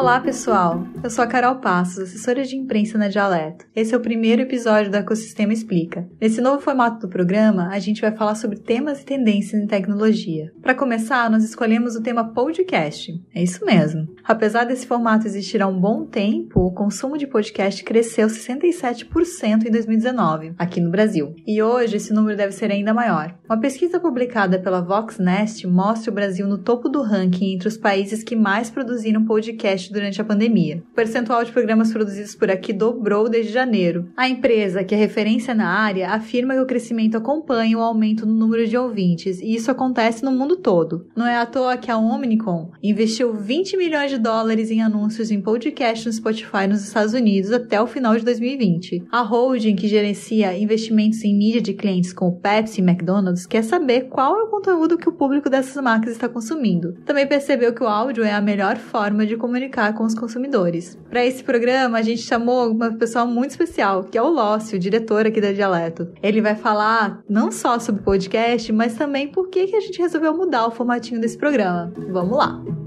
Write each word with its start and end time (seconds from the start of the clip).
Olá, 0.00 0.18
pessoal! 0.18 0.86
Eu 1.02 1.08
sou 1.08 1.24
a 1.24 1.26
Carol 1.26 1.56
Passos, 1.56 1.98
assessora 1.98 2.44
de 2.44 2.54
imprensa 2.54 2.98
na 2.98 3.08
Dialeto. 3.08 3.64
Esse 3.74 3.94
é 3.94 3.96
o 3.96 4.02
primeiro 4.02 4.42
episódio 4.42 4.90
do 4.90 4.98
Ecosistema 4.98 5.50
Explica. 5.50 6.06
Nesse 6.20 6.42
novo 6.42 6.60
formato 6.60 7.00
do 7.00 7.08
programa, 7.08 7.68
a 7.68 7.78
gente 7.78 8.02
vai 8.02 8.14
falar 8.14 8.34
sobre 8.34 8.58
temas 8.58 9.00
e 9.00 9.06
tendências 9.06 9.62
em 9.62 9.66
tecnologia. 9.66 10.52
Para 10.60 10.74
começar, 10.74 11.30
nós 11.30 11.42
escolhemos 11.42 11.96
o 11.96 12.02
tema 12.02 12.34
podcast. 12.34 13.18
É 13.34 13.42
isso 13.42 13.64
mesmo. 13.64 14.08
Apesar 14.22 14.64
desse 14.64 14.86
formato 14.86 15.26
existir 15.26 15.62
há 15.62 15.66
um 15.66 15.80
bom 15.80 16.04
tempo, 16.04 16.60
o 16.60 16.74
consumo 16.74 17.16
de 17.16 17.26
podcast 17.26 17.82
cresceu 17.82 18.28
67% 18.28 19.64
em 19.66 19.70
2019, 19.70 20.52
aqui 20.58 20.82
no 20.82 20.90
Brasil. 20.90 21.34
E 21.46 21.62
hoje 21.62 21.96
esse 21.96 22.12
número 22.12 22.36
deve 22.36 22.52
ser 22.52 22.70
ainda 22.70 22.92
maior. 22.92 23.34
Uma 23.48 23.58
pesquisa 23.58 23.98
publicada 23.98 24.58
pela 24.58 24.82
Voxnest 24.82 25.66
mostra 25.66 26.10
o 26.10 26.14
Brasil 26.14 26.46
no 26.46 26.58
topo 26.58 26.90
do 26.90 27.00
ranking 27.00 27.54
entre 27.54 27.68
os 27.68 27.78
países 27.78 28.22
que 28.22 28.36
mais 28.36 28.68
produziram 28.68 29.24
podcast 29.24 29.90
durante 29.90 30.20
a 30.20 30.24
pandemia. 30.24 30.82
O 30.90 30.92
percentual 30.92 31.44
de 31.44 31.52
programas 31.52 31.92
produzidos 31.92 32.34
por 32.34 32.50
aqui 32.50 32.72
dobrou 32.72 33.28
desde 33.28 33.52
janeiro. 33.52 34.08
A 34.16 34.28
empresa, 34.28 34.82
que 34.82 34.92
é 34.92 34.98
referência 34.98 35.54
na 35.54 35.68
área, 35.68 36.10
afirma 36.10 36.54
que 36.54 36.60
o 36.60 36.66
crescimento 36.66 37.16
acompanha 37.16 37.78
o 37.78 37.80
aumento 37.80 38.26
no 38.26 38.34
número 38.34 38.66
de 38.66 38.76
ouvintes, 38.76 39.40
e 39.40 39.54
isso 39.54 39.70
acontece 39.70 40.24
no 40.24 40.32
mundo 40.32 40.56
todo. 40.56 41.06
Não 41.14 41.24
é 41.24 41.36
à 41.36 41.46
toa 41.46 41.76
que 41.76 41.92
a 41.92 41.96
Omnicom 41.96 42.72
investiu 42.82 43.32
20 43.32 43.76
milhões 43.76 44.10
de 44.10 44.18
dólares 44.18 44.68
em 44.68 44.82
anúncios 44.82 45.30
em 45.30 45.40
podcast 45.40 46.06
no 46.06 46.12
Spotify 46.12 46.66
nos 46.68 46.82
Estados 46.82 47.14
Unidos 47.14 47.52
até 47.52 47.80
o 47.80 47.86
final 47.86 48.16
de 48.16 48.24
2020. 48.24 49.04
A 49.12 49.22
holding, 49.22 49.76
que 49.76 49.86
gerencia 49.86 50.58
investimentos 50.58 51.22
em 51.22 51.38
mídia 51.38 51.62
de 51.62 51.72
clientes 51.72 52.12
como 52.12 52.40
Pepsi 52.40 52.80
e 52.80 52.84
McDonald's, 52.84 53.46
quer 53.46 53.62
saber 53.62 54.08
qual 54.08 54.36
é 54.36 54.42
o 54.42 54.50
conteúdo 54.50 54.98
que 54.98 55.08
o 55.08 55.12
público 55.12 55.48
dessas 55.48 55.80
marcas 55.80 56.10
está 56.10 56.28
consumindo. 56.28 56.94
Também 57.06 57.28
percebeu 57.28 57.72
que 57.72 57.82
o 57.82 57.88
áudio 57.88 58.24
é 58.24 58.32
a 58.32 58.40
melhor 58.40 58.76
forma 58.76 59.24
de 59.24 59.36
comunicar 59.36 59.94
com 59.94 60.02
os 60.02 60.16
consumidores. 60.16 60.79
Para 61.08 61.24
esse 61.24 61.42
programa, 61.42 61.98
a 61.98 62.02
gente 62.02 62.22
chamou 62.22 62.70
uma 62.70 62.92
pessoa 62.92 63.24
muito 63.24 63.50
especial, 63.50 64.04
que 64.04 64.16
é 64.16 64.22
o 64.22 64.28
Lócio, 64.28 64.78
diretor 64.78 65.26
aqui 65.26 65.40
da 65.40 65.52
Dialeto. 65.52 66.08
Ele 66.22 66.40
vai 66.40 66.54
falar 66.54 67.22
não 67.28 67.50
só 67.50 67.78
sobre 67.78 68.02
podcast, 68.02 68.72
mas 68.72 68.94
também 68.94 69.28
por 69.28 69.48
que, 69.48 69.66
que 69.66 69.76
a 69.76 69.80
gente 69.80 69.98
resolveu 69.98 70.36
mudar 70.36 70.66
o 70.66 70.70
formatinho 70.70 71.20
desse 71.20 71.36
programa. 71.36 71.92
Vamos 72.10 72.36
lá! 72.36 72.79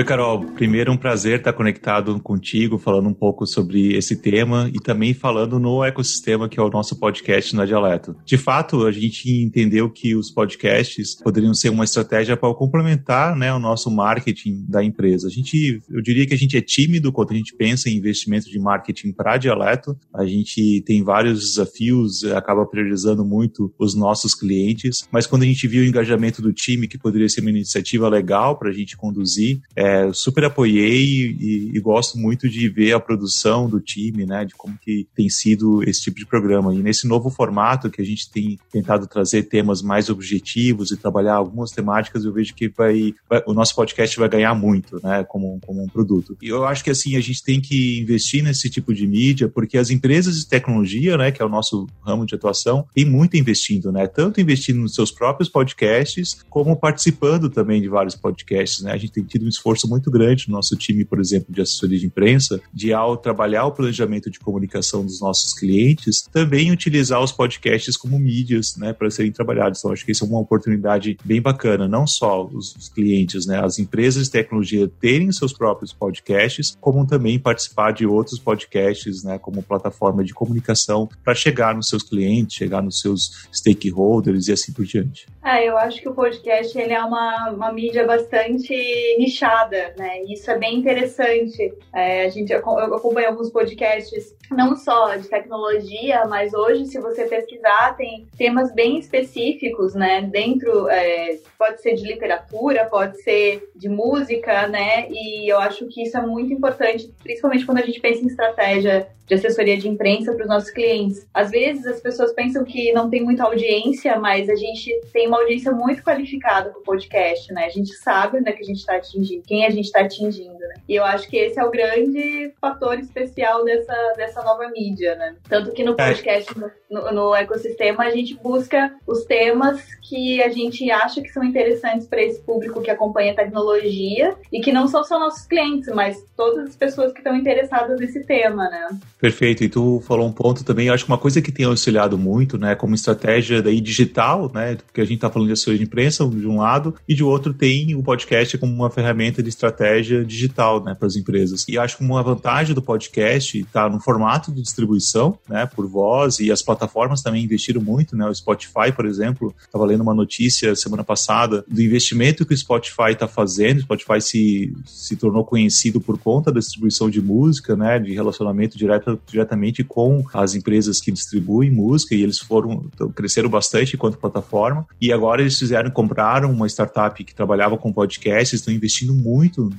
Oi, 0.00 0.04
Carol. 0.04 0.46
Primeiro, 0.54 0.90
um 0.90 0.96
prazer 0.96 1.40
estar 1.40 1.52
conectado 1.52 2.18
contigo, 2.20 2.78
falando 2.78 3.06
um 3.06 3.12
pouco 3.12 3.46
sobre 3.46 3.94
esse 3.94 4.16
tema 4.16 4.70
e 4.72 4.80
também 4.80 5.12
falando 5.12 5.60
no 5.60 5.84
ecossistema 5.84 6.48
que 6.48 6.58
é 6.58 6.62
o 6.62 6.70
nosso 6.70 6.98
podcast 6.98 7.54
na 7.54 7.66
Dialeto. 7.66 8.16
De 8.24 8.38
fato, 8.38 8.86
a 8.86 8.92
gente 8.92 9.30
entendeu 9.30 9.90
que 9.90 10.16
os 10.16 10.30
podcasts 10.30 11.16
poderiam 11.16 11.52
ser 11.52 11.68
uma 11.68 11.84
estratégia 11.84 12.34
para 12.34 12.54
complementar 12.54 13.36
né, 13.36 13.52
o 13.52 13.58
nosso 13.58 13.90
marketing 13.90 14.64
da 14.66 14.82
empresa. 14.82 15.28
A 15.28 15.30
gente, 15.30 15.82
eu 15.90 16.00
diria 16.00 16.26
que 16.26 16.32
a 16.32 16.38
gente 16.38 16.56
é 16.56 16.62
tímido 16.62 17.12
quando 17.12 17.32
a 17.32 17.36
gente 17.36 17.54
pensa 17.54 17.90
em 17.90 17.96
investimento 17.98 18.48
de 18.48 18.58
marketing 18.58 19.12
para 19.12 19.36
Dialeto. 19.36 19.94
A 20.14 20.24
gente 20.24 20.82
tem 20.86 21.04
vários 21.04 21.40
desafios, 21.40 22.24
acaba 22.24 22.64
priorizando 22.64 23.22
muito 23.22 23.70
os 23.78 23.94
nossos 23.94 24.34
clientes, 24.34 25.06
mas 25.12 25.26
quando 25.26 25.42
a 25.42 25.46
gente 25.46 25.68
viu 25.68 25.82
o 25.82 25.86
engajamento 25.86 26.40
do 26.40 26.54
time, 26.54 26.88
que 26.88 26.96
poderia 26.96 27.28
ser 27.28 27.42
uma 27.42 27.50
iniciativa 27.50 28.08
legal 28.08 28.58
para 28.58 28.70
a 28.70 28.72
gente 28.72 28.96
conduzir, 28.96 29.60
é, 29.76 29.89
super 30.12 30.44
apoiei 30.44 31.36
e, 31.40 31.70
e, 31.74 31.80
gosto 31.80 32.18
muito 32.18 32.48
de 32.48 32.68
ver 32.68 32.92
a 32.92 33.00
produção 33.00 33.68
do 33.68 33.80
time, 33.80 34.26
né, 34.26 34.44
de 34.44 34.54
como 34.54 34.76
que 34.78 35.06
tem 35.14 35.28
sido 35.28 35.82
esse 35.84 36.02
tipo 36.02 36.18
de 36.18 36.26
programa. 36.26 36.74
E 36.74 36.78
nesse 36.78 37.06
novo 37.06 37.30
formato 37.30 37.90
que 37.90 38.00
a 38.00 38.04
gente 38.04 38.30
tem 38.30 38.58
tentado 38.70 39.06
trazer 39.06 39.44
temas 39.44 39.82
mais 39.82 40.08
objetivos 40.08 40.90
e 40.90 40.96
trabalhar 40.96 41.34
algumas 41.34 41.70
temáticas, 41.70 42.24
eu 42.24 42.32
vejo 42.32 42.54
que 42.54 42.68
vai, 42.68 43.14
vai 43.28 43.42
o 43.46 43.54
nosso 43.54 43.74
podcast 43.74 44.18
vai 44.18 44.28
ganhar 44.28 44.54
muito, 44.54 45.00
né, 45.02 45.24
como, 45.24 45.58
como 45.64 45.82
um 45.82 45.88
produto. 45.88 46.36
E 46.42 46.48
eu 46.48 46.64
acho 46.64 46.84
que 46.84 46.90
assim 46.90 47.16
a 47.16 47.20
gente 47.20 47.42
tem 47.42 47.60
que 47.60 48.00
investir 48.00 48.42
nesse 48.42 48.68
tipo 48.68 48.94
de 48.94 49.06
mídia 49.06 49.48
porque 49.48 49.78
as 49.78 49.90
empresas 49.90 50.36
de 50.36 50.46
tecnologia, 50.46 51.16
né, 51.16 51.30
que 51.30 51.42
é 51.42 51.44
o 51.44 51.48
nosso 51.48 51.86
ramo 52.04 52.26
de 52.26 52.34
atuação, 52.34 52.86
tem 52.94 53.04
muito 53.04 53.36
investindo, 53.36 53.90
né, 53.90 54.06
tanto 54.06 54.40
investindo 54.40 54.80
nos 54.80 54.94
seus 54.94 55.10
próprios 55.10 55.48
podcasts 55.48 56.44
como 56.48 56.76
participando 56.76 57.48
também 57.48 57.80
de 57.80 57.88
vários 57.88 58.14
podcasts, 58.14 58.82
né. 58.82 58.92
A 58.92 58.96
gente 58.96 59.12
tem 59.12 59.24
tido 59.24 59.44
um 59.44 59.48
esforço 59.48 59.69
esforço 59.70 59.88
muito 59.88 60.10
grande 60.10 60.48
no 60.48 60.54
nosso 60.54 60.76
time, 60.76 61.04
por 61.04 61.20
exemplo, 61.20 61.52
de 61.52 61.60
assessoria 61.60 61.98
de 61.98 62.06
imprensa, 62.06 62.60
de 62.72 62.92
ao 62.92 63.16
trabalhar 63.16 63.66
o 63.66 63.72
planejamento 63.72 64.30
de 64.30 64.40
comunicação 64.40 65.04
dos 65.04 65.20
nossos 65.20 65.52
clientes, 65.54 66.22
também 66.32 66.70
utilizar 66.72 67.22
os 67.22 67.32
podcasts 67.32 67.96
como 67.96 68.18
mídias, 68.18 68.76
né, 68.76 68.92
para 68.92 69.10
serem 69.10 69.32
trabalhados. 69.32 69.78
Então, 69.78 69.92
acho 69.92 70.04
que 70.04 70.12
isso 70.12 70.24
é 70.24 70.28
uma 70.28 70.40
oportunidade 70.40 71.16
bem 71.24 71.40
bacana, 71.40 71.86
não 71.86 72.06
só 72.06 72.44
os, 72.44 72.74
os 72.74 72.88
clientes, 72.88 73.46
né, 73.46 73.60
as 73.64 73.78
empresas 73.78 74.24
de 74.24 74.30
tecnologia 74.30 74.90
terem 75.00 75.30
seus 75.30 75.52
próprios 75.52 75.92
podcasts, 75.92 76.76
como 76.80 77.06
também 77.06 77.38
participar 77.38 77.92
de 77.92 78.06
outros 78.06 78.38
podcasts, 78.38 79.22
né, 79.22 79.38
como 79.38 79.62
plataforma 79.62 80.24
de 80.24 80.34
comunicação 80.34 81.08
para 81.24 81.34
chegar 81.34 81.74
nos 81.74 81.88
seus 81.88 82.02
clientes, 82.02 82.56
chegar 82.56 82.82
nos 82.82 83.00
seus 83.00 83.48
stakeholders 83.52 84.48
e 84.48 84.52
assim 84.52 84.72
por 84.72 84.84
diante. 84.84 85.26
É, 85.44 85.68
eu 85.68 85.76
acho 85.76 86.00
que 86.00 86.08
o 86.08 86.14
podcast 86.14 86.76
ele 86.76 86.92
é 86.92 87.02
uma, 87.02 87.50
uma 87.50 87.72
mídia 87.72 88.06
bastante 88.06 88.74
nichada 89.18 89.59
né? 89.68 90.22
E 90.24 90.34
isso 90.34 90.50
é 90.50 90.58
bem 90.58 90.76
interessante. 90.76 91.72
É, 91.94 92.24
a 92.24 92.28
gente, 92.28 92.52
eu 92.52 92.58
acompanho 92.58 93.28
alguns 93.28 93.50
podcasts, 93.50 94.34
não 94.50 94.76
só 94.76 95.16
de 95.16 95.28
tecnologia, 95.28 96.24
mas 96.26 96.52
hoje, 96.54 96.86
se 96.86 96.98
você 97.00 97.24
pesquisar, 97.24 97.96
tem 97.96 98.26
temas 98.36 98.72
bem 98.72 98.98
específicos, 98.98 99.94
né? 99.94 100.22
Dentro, 100.22 100.88
é, 100.88 101.38
pode 101.58 101.80
ser 101.82 101.94
de 101.94 102.04
literatura, 102.04 102.86
pode 102.86 103.22
ser 103.22 103.70
de 103.74 103.88
música, 103.88 104.66
né? 104.68 105.08
E 105.10 105.50
eu 105.50 105.58
acho 105.58 105.86
que 105.86 106.02
isso 106.02 106.16
é 106.16 106.26
muito 106.26 106.52
importante, 106.52 107.12
principalmente 107.22 107.66
quando 107.66 107.78
a 107.78 107.86
gente 107.86 108.00
pensa 108.00 108.22
em 108.22 108.26
estratégia 108.26 109.08
de 109.30 109.34
assessoria 109.34 109.76
de 109.78 109.88
imprensa 109.88 110.32
para 110.32 110.42
os 110.42 110.48
nossos 110.48 110.70
clientes. 110.70 111.24
Às 111.32 111.50
vezes 111.50 111.86
as 111.86 112.00
pessoas 112.00 112.32
pensam 112.32 112.64
que 112.64 112.92
não 112.92 113.08
tem 113.08 113.22
muita 113.22 113.44
audiência, 113.44 114.18
mas 114.18 114.48
a 114.48 114.56
gente 114.56 114.92
tem 115.12 115.28
uma 115.28 115.38
audiência 115.38 115.70
muito 115.70 116.02
qualificada 116.02 116.70
para 116.70 116.80
o 116.80 116.82
podcast, 116.82 117.52
né? 117.52 117.66
A 117.66 117.70
gente 117.70 117.94
sabe 117.94 118.38
onde 118.38 118.50
é 118.50 118.52
que 118.52 118.62
a 118.62 118.66
gente 118.66 118.78
está 118.78 118.96
atingindo, 118.96 119.42
quem 119.50 119.66
a 119.66 119.70
gente 119.70 119.86
está 119.86 120.02
atingindo, 120.02 120.60
né? 120.60 120.74
E 120.88 120.94
eu 120.94 121.04
acho 121.04 121.28
que 121.28 121.36
esse 121.36 121.58
é 121.58 121.64
o 121.64 121.72
grande 121.72 122.52
fator 122.60 122.96
especial 123.00 123.64
dessa, 123.64 124.14
dessa 124.16 124.40
nova 124.44 124.68
mídia, 124.68 125.16
né? 125.16 125.34
Tanto 125.48 125.72
que 125.72 125.82
no 125.82 125.94
é. 125.98 126.06
podcast, 126.06 126.56
no, 126.56 126.70
no, 126.88 127.12
no 127.12 127.34
ecossistema, 127.34 128.04
a 128.04 128.10
gente 128.10 128.36
busca 128.36 128.94
os 129.04 129.24
temas 129.24 129.82
que 130.08 130.40
a 130.40 130.50
gente 130.50 130.88
acha 130.88 131.20
que 131.20 131.30
são 131.30 131.42
interessantes 131.42 132.06
para 132.06 132.22
esse 132.22 132.40
público 132.42 132.80
que 132.80 132.90
acompanha 132.92 133.32
a 133.32 133.36
tecnologia 133.36 134.36
e 134.52 134.60
que 134.60 134.70
não 134.70 134.86
são 134.86 135.02
só 135.02 135.18
nossos 135.18 135.46
clientes, 135.46 135.88
mas 135.92 136.24
todas 136.36 136.68
as 136.68 136.76
pessoas 136.76 137.12
que 137.12 137.18
estão 137.18 137.36
interessadas 137.36 137.98
nesse 137.98 138.24
tema, 138.24 138.68
né? 138.70 138.88
Perfeito. 139.20 139.64
E 139.64 139.68
tu 139.68 140.00
falou 140.06 140.28
um 140.28 140.32
ponto 140.32 140.64
também, 140.64 140.86
eu 140.86 140.94
acho 140.94 141.04
que 141.04 141.10
uma 141.10 141.18
coisa 141.18 141.42
que 141.42 141.50
tem 141.50 141.66
auxiliado 141.66 142.16
muito, 142.16 142.56
né, 142.56 142.76
como 142.76 142.94
estratégia 142.94 143.60
daí 143.60 143.80
digital, 143.80 144.50
né, 144.54 144.76
porque 144.76 145.00
a 145.00 145.04
gente 145.04 145.16
está 145.16 145.28
falando 145.28 145.48
de 145.48 145.54
assessoria 145.54 145.78
de 145.78 145.84
imprensa 145.84 146.24
de 146.28 146.46
um 146.46 146.58
lado 146.58 146.94
e 147.08 147.14
de 147.14 147.24
outro 147.24 147.52
tem 147.52 147.94
o 147.96 148.02
podcast 148.02 148.56
como 148.58 148.72
uma 148.72 148.90
ferramenta 148.90 149.39
de 149.42 149.48
estratégia 149.48 150.24
digital, 150.24 150.82
né, 150.82 150.94
para 150.94 151.06
as 151.06 151.16
empresas. 151.16 151.64
E 151.68 151.78
acho 151.78 151.96
que 151.96 152.04
uma 152.04 152.22
vantagem 152.22 152.74
do 152.74 152.82
podcast 152.82 153.58
está 153.58 153.88
no 153.88 154.00
formato 154.00 154.52
de 154.52 154.62
distribuição, 154.62 155.38
né, 155.48 155.66
por 155.66 155.86
voz 155.86 156.38
e 156.40 156.50
as 156.50 156.62
plataformas 156.62 157.22
também 157.22 157.44
investiram 157.44 157.80
muito, 157.80 158.16
né, 158.16 158.26
o 158.26 158.34
Spotify, 158.34 158.92
por 158.94 159.06
exemplo, 159.06 159.54
estava 159.60 159.84
lendo 159.84 160.02
uma 160.02 160.14
notícia 160.14 160.74
semana 160.74 161.04
passada 161.04 161.64
do 161.68 161.82
investimento 161.82 162.44
que 162.46 162.54
o 162.54 162.56
Spotify 162.56 163.12
está 163.12 163.28
fazendo. 163.28 163.78
O 163.78 163.82
Spotify 163.82 164.20
se, 164.20 164.74
se 164.84 165.16
tornou 165.16 165.44
conhecido 165.44 166.00
por 166.00 166.18
conta 166.18 166.52
da 166.52 166.60
distribuição 166.60 167.10
de 167.10 167.20
música, 167.20 167.76
né, 167.76 167.98
de 167.98 168.12
relacionamento 168.12 168.76
direto 168.76 169.20
diretamente 169.26 169.82
com 169.84 170.24
as 170.32 170.54
empresas 170.54 171.00
que 171.00 171.12
distribuem 171.12 171.70
música 171.70 172.14
e 172.14 172.22
eles 172.22 172.38
foram 172.38 172.84
cresceram 173.14 173.48
bastante 173.48 173.94
enquanto 173.94 174.18
plataforma 174.18 174.86
e 175.00 175.12
agora 175.12 175.40
eles 175.40 175.58
fizeram 175.58 175.90
compraram 175.90 176.50
uma 176.50 176.66
startup 176.66 177.22
que 177.24 177.34
trabalhava 177.34 177.76
com 177.76 177.92
podcasts, 177.92 178.60
estão 178.60 178.72
investindo 178.72 179.14
muito 179.14 179.29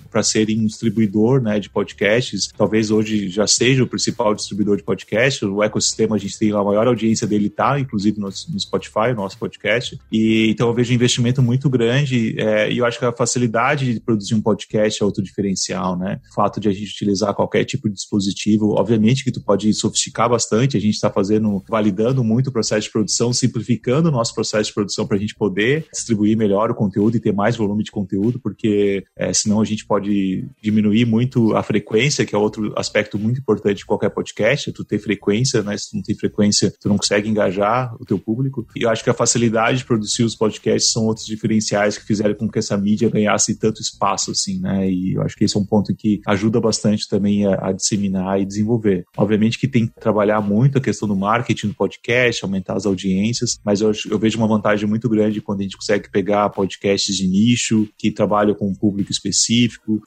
para 0.09 0.23
serem 0.23 0.59
um 0.59 0.65
distribuidor, 0.65 1.41
né, 1.41 1.59
de 1.59 1.69
podcasts. 1.69 2.49
Talvez 2.55 2.91
hoje 2.91 3.29
já 3.29 3.47
seja 3.47 3.83
o 3.83 3.87
principal 3.87 4.33
distribuidor 4.33 4.77
de 4.77 4.83
podcasts. 4.83 5.41
O 5.41 5.63
ecossistema 5.63 6.15
a 6.15 6.19
gente 6.19 6.37
tem 6.37 6.51
a 6.51 6.63
maior 6.63 6.87
audiência 6.87 7.27
dele 7.27 7.49
tá, 7.49 7.79
inclusive 7.79 8.19
no, 8.19 8.27
no 8.27 8.59
Spotify, 8.59 9.13
nosso 9.15 9.37
podcast. 9.37 9.99
E 10.11 10.49
então 10.49 10.67
eu 10.67 10.73
vejo 10.73 10.91
um 10.91 10.95
investimento 10.95 11.41
muito 11.41 11.69
grande 11.69 12.35
é, 12.39 12.71
e 12.71 12.77
eu 12.77 12.85
acho 12.85 12.99
que 12.99 13.05
a 13.05 13.11
facilidade 13.11 13.93
de 13.93 13.99
produzir 13.99 14.35
um 14.35 14.41
podcast 14.41 15.01
é 15.01 15.05
outro 15.05 15.23
diferencial, 15.23 15.97
né? 15.97 16.19
O 16.31 16.33
fato 16.33 16.59
de 16.59 16.69
a 16.69 16.71
gente 16.71 16.91
utilizar 16.91 17.33
qualquer 17.33 17.63
tipo 17.65 17.89
de 17.89 17.95
dispositivo, 17.95 18.75
obviamente 18.77 19.23
que 19.23 19.31
tu 19.31 19.41
pode 19.41 19.73
sofisticar 19.73 20.29
bastante. 20.29 20.77
A 20.77 20.81
gente 20.81 20.95
está 20.95 21.09
fazendo, 21.09 21.63
validando 21.69 22.23
muito 22.23 22.47
o 22.47 22.51
processo 22.51 22.87
de 22.87 22.91
produção, 22.91 23.33
simplificando 23.33 24.09
o 24.09 24.11
nosso 24.11 24.33
processo 24.33 24.69
de 24.69 24.73
produção 24.73 25.07
para 25.07 25.17
a 25.17 25.19
gente 25.19 25.35
poder 25.35 25.85
distribuir 25.93 26.37
melhor 26.37 26.71
o 26.71 26.75
conteúdo 26.75 27.17
e 27.17 27.19
ter 27.19 27.33
mais 27.33 27.55
volume 27.55 27.83
de 27.83 27.91
conteúdo, 27.91 28.39
porque 28.39 29.03
é, 29.17 29.33
senão 29.41 29.61
a 29.61 29.65
gente 29.65 29.85
pode 29.85 30.45
diminuir 30.61 31.05
muito 31.05 31.55
a 31.55 31.63
frequência, 31.63 32.25
que 32.25 32.35
é 32.35 32.37
outro 32.37 32.73
aspecto 32.77 33.17
muito 33.17 33.39
importante 33.39 33.77
de 33.77 33.85
qualquer 33.85 34.09
podcast, 34.09 34.69
é 34.69 34.73
tu 34.73 34.83
ter 34.83 34.99
frequência, 34.99 35.61
né? 35.63 35.77
Se 35.77 35.91
tu 35.91 35.95
não 35.95 36.03
tem 36.03 36.15
frequência, 36.15 36.73
tu 36.79 36.89
não 36.89 36.97
consegue 36.97 37.29
engajar 37.29 37.95
o 37.99 38.05
teu 38.05 38.19
público. 38.19 38.65
E 38.75 38.83
eu 38.83 38.89
acho 38.89 39.03
que 39.03 39.09
a 39.09 39.13
facilidade 39.13 39.79
de 39.79 39.85
produzir 39.85 40.23
os 40.23 40.35
podcasts 40.35 40.91
são 40.91 41.05
outros 41.05 41.25
diferenciais 41.25 41.97
que 41.97 42.05
fizeram 42.05 42.35
com 42.35 42.49
que 42.49 42.59
essa 42.59 42.77
mídia 42.77 43.09
ganhasse 43.09 43.57
tanto 43.57 43.81
espaço, 43.81 44.31
assim, 44.31 44.59
né? 44.59 44.89
E 44.89 45.13
eu 45.13 45.21
acho 45.21 45.35
que 45.35 45.43
esse 45.43 45.57
é 45.57 45.59
um 45.59 45.65
ponto 45.65 45.93
que 45.95 46.21
ajuda 46.27 46.59
bastante 46.59 47.07
também 47.07 47.45
a, 47.45 47.69
a 47.69 47.71
disseminar 47.71 48.39
e 48.39 48.45
desenvolver. 48.45 49.05
Obviamente 49.17 49.57
que 49.57 49.67
tem 49.67 49.87
que 49.87 49.93
trabalhar 49.99 50.41
muito 50.41 50.77
a 50.77 50.81
questão 50.81 51.07
do 51.07 51.15
marketing 51.15 51.69
do 51.69 51.75
podcast, 51.75 52.43
aumentar 52.43 52.75
as 52.75 52.85
audiências, 52.85 53.59
mas 53.63 53.81
eu, 53.81 53.91
eu 54.09 54.19
vejo 54.19 54.37
uma 54.37 54.47
vantagem 54.47 54.87
muito 54.87 55.09
grande 55.09 55.41
quando 55.41 55.61
a 55.61 55.63
gente 55.63 55.77
consegue 55.77 56.09
pegar 56.09 56.49
podcasts 56.49 57.15
de 57.15 57.27
nicho, 57.27 57.87
que 57.97 58.11
trabalham 58.11 58.55
com 58.55 58.67
um 58.67 58.75
público 58.75 59.11
específico, 59.11 59.30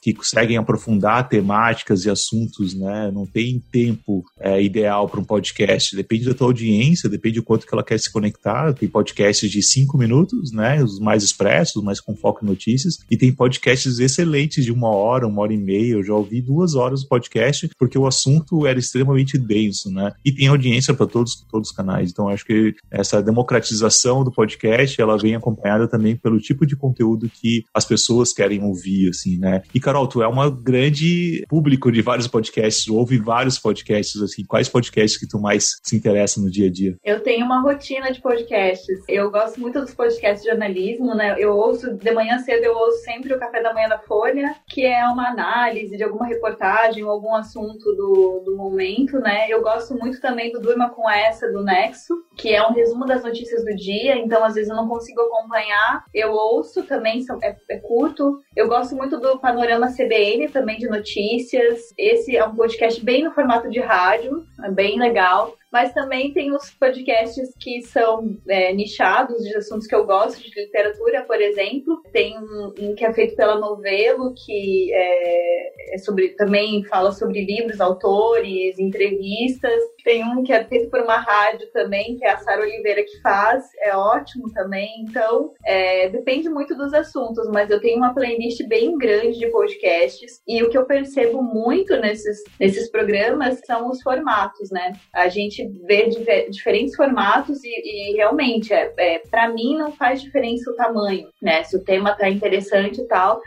que 0.03 0.13
conseguem 0.13 0.57
aprofundar 0.57 1.29
temáticas 1.29 2.05
e 2.05 2.11
assuntos, 2.11 2.75
né? 2.75 3.11
Não 3.13 3.27
tem 3.27 3.63
tempo 3.73 4.25
é, 4.41 4.63
ideal 4.63 5.09
para 5.09 5.21
um 5.21 5.25
podcast, 5.25 5.97
depende 5.97 6.25
da 6.25 6.35
tua 6.35 6.49
audiência, 6.49 7.09
depende 7.09 7.37
do 7.37 7.45
quanto 7.45 7.67
que 7.67 7.75
ela 7.75 7.85
quer 7.85 7.99
se 7.99 8.13
conectar. 8.13 8.73
Tem 8.75 8.89
podcasts 8.89 9.51
de 9.51 9.63
cinco 9.63 9.97
minutos, 9.99 10.53
né? 10.53 10.83
Os 10.83 10.99
mais 10.99 11.23
expressos, 11.23 11.83
mais 11.83 12.01
com 12.01 12.17
foco 12.17 12.45
em 12.45 12.49
notícias, 12.49 12.99
e 13.11 13.17
tem 13.17 13.33
podcasts 13.33 13.99
excelentes 13.99 14.65
de 14.65 14.73
uma 14.73 14.89
hora, 14.89 15.27
uma 15.27 15.43
hora 15.43 15.53
e 15.53 15.59
meia. 15.59 15.95
Eu 15.95 16.03
já 16.03 16.15
ouvi 16.15 16.41
duas 16.41 16.75
horas 16.75 17.03
do 17.03 17.09
podcast 17.09 17.69
porque 17.79 17.99
o 17.99 18.07
assunto 18.07 18.67
era 18.67 18.79
extremamente 18.79 19.39
denso, 19.39 19.91
né? 19.91 20.13
E 20.25 20.33
tem 20.33 20.49
audiência 20.49 20.95
para 20.95 21.07
todos, 21.07 21.45
todos 21.51 21.71
os 21.71 21.75
canais. 21.75 22.11
Então, 22.11 22.29
acho 22.29 22.45
que 22.45 22.75
essa 22.91 23.23
democratização 23.23 24.25
do 24.25 24.33
podcast, 24.33 25.01
ela 25.01 25.19
vem 25.19 25.35
acompanhada 25.35 25.89
também 25.89 26.17
pelo 26.17 26.39
tipo 26.39 26.67
de 26.67 26.77
conteúdo 26.77 27.31
que 27.31 27.65
as 27.73 27.85
pessoas 27.85 28.33
querem 28.33 28.63
ouvir, 28.63 29.14
assim, 29.15 29.39
né? 29.39 29.63
E, 29.75 29.81
Carol, 29.81 30.07
tu 30.07 30.23
é 30.23 30.29
uma 30.29 30.51
grande 30.51 31.45
público 31.49 31.91
de 31.91 32.03
vários 32.03 32.27
podcasts, 32.27 32.89
ouve 32.89 33.19
vários 33.19 33.59
podcasts, 33.59 34.21
assim. 34.21 34.45
Quais 34.45 34.69
podcasts 34.69 35.19
que 35.19 35.27
tu 35.27 35.39
mais 35.39 35.81
se 35.83 35.97
interessa 35.97 36.41
no 36.41 36.51
dia 36.51 36.69
a 36.69 36.71
dia? 36.71 36.97
Eu 37.05 37.21
tenho 37.21 37.45
uma 37.45 37.61
rotina 37.61 38.13
de 38.13 38.21
podcasts. 38.21 39.03
Eu 39.09 39.31
gosto 39.31 39.61
muito 39.61 39.81
dos 39.81 39.95
podcasts 39.95 40.43
de 40.43 40.51
jornalismo, 40.51 41.15
né? 41.15 41.37
Eu 41.39 41.55
ouço, 41.55 41.95
de 41.95 42.11
manhã 42.13 42.39
cedo, 42.39 42.65
eu 42.65 42.75
ouço 42.75 42.99
sempre 42.99 43.33
o 43.33 43.39
Café 43.39 43.63
da 43.63 43.73
Manhã 43.73 43.89
da 43.89 43.99
Folha, 43.99 44.55
que 44.75 44.85
é 44.85 45.07
uma 45.07 45.29
análise 45.29 45.97
de 45.97 46.03
alguma 46.03 46.27
reportagem 46.27 47.05
ou 47.05 47.11
algum 47.13 47.33
assunto 47.33 47.95
do, 47.95 48.43
do 48.45 48.57
momento, 48.57 49.21
né? 49.21 49.47
Eu 49.49 49.63
gosto 49.63 49.95
muito 49.97 50.21
também 50.21 50.51
do 50.51 50.59
Durma 50.59 50.91
com 50.91 51.09
Essa, 51.09 51.47
do 51.53 51.63
Nexo, 51.63 52.13
que 52.37 52.53
é 52.53 52.61
um 52.67 52.73
resumo 52.73 53.07
das 53.07 53.23
notícias 53.23 53.65
do 53.65 53.73
dia, 53.77 54.17
então 54.17 54.45
às 54.45 54.55
vezes 54.55 54.69
eu 54.69 54.75
não 54.75 54.89
consigo 54.89 55.21
acompanhar. 55.21 56.05
Eu 56.13 56.33
ouço 56.33 56.83
também, 56.83 57.25
é, 57.41 57.57
é 57.71 57.79
curto. 57.79 58.43
Eu 58.57 58.67
gosto 58.67 58.97
muito 58.97 59.21
do 59.21 59.39
Panorama 59.39 59.93
CBN 59.93 60.49
também 60.49 60.77
de 60.77 60.89
notícias. 60.89 61.95
Esse 61.97 62.37
é 62.37 62.45
um 62.45 62.57
podcast 62.57 63.01
bem 63.05 63.23
no 63.23 63.31
formato 63.31 63.71
de 63.71 63.79
rádio, 63.79 64.45
é 64.65 64.71
bem 64.73 64.99
legal 64.99 65.55
mas 65.75 65.93
também 65.93 66.33
tem 66.33 66.55
os 66.55 66.71
podcasts 66.71 67.53
que 67.59 67.83
são 67.83 68.39
é, 68.49 68.73
nichados 68.73 69.43
de 69.43 69.57
assuntos 69.57 69.89
que 69.89 69.95
eu 69.97 70.07
gosto, 70.07 70.41
de 70.41 70.55
literatura, 70.55 71.25
por 71.25 71.41
exemplo. 71.41 72.01
Tem 72.13 72.39
um, 72.39 72.73
um 72.79 72.95
que 72.95 73.05
é 73.05 73.13
feito 73.13 73.35
pela 73.35 73.59
Novelo, 73.59 74.33
que 74.35 74.95
é, 74.95 75.95
é, 75.95 75.99
sobre 75.99 76.29
também 76.37 76.85
fala 76.85 77.11
sobre 77.11 77.45
livros, 77.45 77.81
autores, 77.81 78.79
entrevistas. 78.79 79.83
Tem 80.05 80.23
um 80.23 80.45
que 80.45 80.53
é 80.53 80.63
feito 80.63 80.89
por 80.91 81.01
uma 81.01 81.17
rádio 81.17 81.69
também, 81.73 82.17
que 82.19 82.25
é 82.25 82.31
a 82.31 82.39
Sara 82.39 82.63
Oliveira 82.63 83.03
que 83.03 83.21
faz, 83.21 83.65
é 83.81 83.97
ótimo 83.97 84.53
também. 84.53 84.89
Então, 85.01 85.55
é, 85.67 86.09
depende 86.09 86.49
muito 86.49 86.77
dos 86.77 86.95
assuntos, 86.95 87.49
mas 87.49 87.69
eu 87.69 87.81
tenho 87.81 87.97
uma 87.97 88.15
playlist 88.15 88.65
bem 88.69 88.97
grande 88.97 89.41
de 89.41 89.49
podcasts 89.49 90.41
e 90.47 90.63
o 90.63 90.71
que 90.71 90.79
eu 90.79 90.87
percebo 90.87 91.43
muito 91.43 91.97
nesses, 91.97 92.45
nesses 92.61 92.89
programas 92.93 93.61
são 93.67 93.91
os 93.91 94.01
formatos, 94.03 94.71
né? 94.71 94.93
A 95.13 95.29
gente 95.29 95.64
ver 95.87 96.11
diferentes 96.51 96.95
formatos 96.95 97.63
e, 97.65 97.69
e 97.69 98.17
realmente, 98.17 98.73
é, 98.73 98.93
é 98.97 99.19
para 99.31 99.49
mim, 99.49 99.77
não 99.77 99.93
faz 99.93 100.23
diferença 100.23 100.71
o 100.71 100.77
tamanho, 100.77 101.29
né? 101.41 101.63
Se 101.65 101.77
o 101.77 101.85
tema 101.85 102.15
tá 102.15 102.29
interessante 102.29 103.01
e 103.01 103.07
tal. 103.07 103.41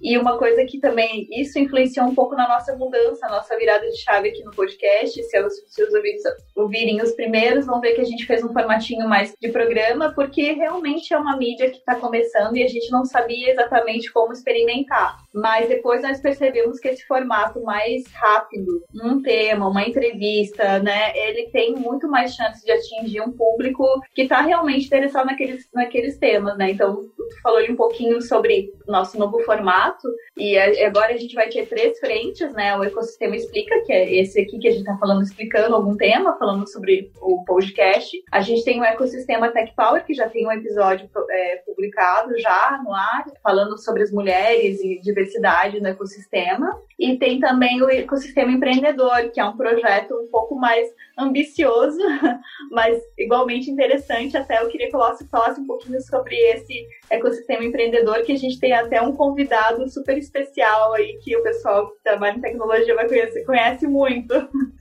E 0.00 0.16
uma 0.16 0.38
coisa 0.38 0.64
que 0.64 0.78
também 0.78 1.26
isso 1.30 1.58
influenciou 1.58 2.06
um 2.06 2.14
pouco 2.14 2.34
na 2.34 2.48
nossa 2.48 2.74
mudança, 2.76 3.28
nossa 3.28 3.56
virada 3.56 3.86
de 3.88 3.98
chave 3.98 4.30
aqui 4.30 4.42
no 4.42 4.50
podcast. 4.50 5.22
Se 5.22 5.40
os, 5.40 5.54
se 5.66 5.82
ouvintes 5.84 6.22
ouvirem 6.56 7.02
os 7.02 7.12
primeiros, 7.12 7.66
vão 7.66 7.80
ver 7.80 7.94
que 7.94 8.00
a 8.00 8.04
gente 8.04 8.26
fez 8.26 8.42
um 8.42 8.52
formatinho 8.52 9.08
mais 9.08 9.34
de 9.40 9.48
programa, 9.50 10.12
porque 10.14 10.52
realmente 10.52 11.12
é 11.12 11.18
uma 11.18 11.36
mídia 11.36 11.70
que 11.70 11.78
está 11.78 11.94
começando 11.96 12.56
e 12.56 12.62
a 12.62 12.68
gente 12.68 12.90
não 12.90 13.04
sabia 13.04 13.50
exatamente 13.50 14.12
como 14.12 14.32
experimentar. 14.32 15.18
Mas 15.34 15.68
depois 15.68 16.02
nós 16.02 16.20
percebemos 16.20 16.78
que 16.78 16.88
esse 16.88 17.06
formato 17.06 17.62
mais 17.62 18.04
rápido, 18.12 18.82
um 19.02 19.20
tema, 19.20 19.68
uma 19.68 19.86
entrevista, 19.86 20.78
né, 20.78 21.12
ele 21.14 21.48
tem 21.50 21.74
muito 21.74 22.08
mais 22.08 22.34
chance 22.34 22.64
de 22.64 22.72
atingir 22.72 23.20
um 23.20 23.32
público 23.32 23.84
que 24.14 24.22
está 24.22 24.40
realmente 24.40 24.86
interessado 24.86 25.26
naqueles, 25.26 25.68
naqueles 25.74 26.18
temas, 26.18 26.56
né? 26.56 26.70
Então, 26.70 26.96
tu 26.96 27.42
falou 27.42 27.60
um 27.68 27.76
pouquinho 27.76 28.20
sobre 28.22 28.72
nosso 28.86 29.18
novo 29.18 29.40
formato 29.40 29.89
contrato 29.90 30.14
e 30.40 30.58
agora 30.84 31.12
a 31.12 31.16
gente 31.18 31.34
vai 31.34 31.48
ter 31.50 31.66
três 31.66 31.98
frentes, 31.98 32.50
né? 32.54 32.74
O 32.76 32.82
ecossistema 32.82 33.36
explica, 33.36 33.82
que 33.84 33.92
é 33.92 34.20
esse 34.20 34.40
aqui 34.40 34.58
que 34.58 34.68
a 34.68 34.70
gente 34.70 34.80
está 34.80 34.96
falando 34.96 35.22
explicando 35.22 35.76
algum 35.76 35.94
tema, 35.96 36.38
falando 36.38 36.66
sobre 36.66 37.12
o 37.20 37.44
podcast. 37.44 38.16
A 38.32 38.40
gente 38.40 38.64
tem 38.64 38.80
o 38.80 38.84
ecossistema 38.84 39.50
Tech 39.50 39.72
Power, 39.76 40.04
que 40.04 40.14
já 40.14 40.30
tem 40.30 40.46
um 40.46 40.52
episódio 40.52 41.10
é, 41.30 41.56
publicado 41.66 42.38
já 42.38 42.80
no 42.82 42.94
ar, 42.94 43.26
falando 43.42 43.76
sobre 43.78 44.02
as 44.02 44.10
mulheres 44.10 44.80
e 44.80 44.98
diversidade 45.02 45.78
no 45.78 45.88
ecossistema. 45.88 46.74
E 46.98 47.18
tem 47.18 47.38
também 47.38 47.82
o 47.82 47.90
ecossistema 47.90 48.50
empreendedor, 48.50 49.30
que 49.32 49.40
é 49.40 49.44
um 49.44 49.56
projeto 49.56 50.14
um 50.14 50.30
pouco 50.30 50.54
mais 50.54 50.88
ambicioso, 51.18 51.98
mas 52.70 52.98
igualmente 53.18 53.70
interessante. 53.70 54.36
Até 54.36 54.62
eu 54.62 54.68
queria 54.68 54.88
que 54.88 54.96
você 54.96 55.26
falasse 55.28 55.60
um 55.60 55.66
pouquinho 55.66 56.00
sobre 56.00 56.34
esse 56.34 56.86
ecossistema 57.10 57.64
empreendedor, 57.64 58.22
que 58.22 58.32
a 58.32 58.38
gente 58.38 58.58
tem 58.58 58.72
até 58.72 59.00
um 59.02 59.14
convidado 59.14 59.88
super 59.88 60.16
especial 60.30 60.94
aí, 60.94 61.18
que 61.22 61.36
o 61.36 61.42
pessoal 61.42 61.90
que 61.90 62.02
trabalha 62.02 62.36
em 62.36 62.40
tecnologia 62.40 62.94
vai 62.94 63.08
conhecer, 63.08 63.44
conhece 63.44 63.86
muito. 63.86 64.34